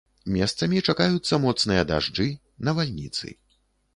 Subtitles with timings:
[0.35, 2.27] Месцамі чакаюцца моцныя дажджы,
[2.69, 3.27] навальніцы.